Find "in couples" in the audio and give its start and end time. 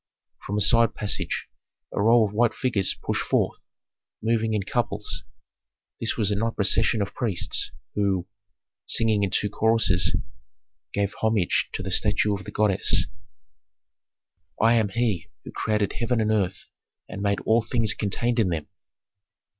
4.55-5.23